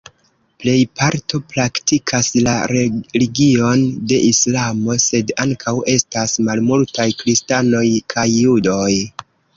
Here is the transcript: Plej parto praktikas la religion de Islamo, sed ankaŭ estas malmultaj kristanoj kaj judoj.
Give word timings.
Plej 0.61 0.77
parto 0.99 1.39
praktikas 1.49 2.29
la 2.47 2.55
religion 2.71 3.83
de 4.13 4.19
Islamo, 4.31 4.95
sed 5.05 5.35
ankaŭ 5.45 5.75
estas 5.97 6.35
malmultaj 6.49 7.07
kristanoj 7.23 7.85
kaj 8.15 8.29
judoj. 8.39 8.89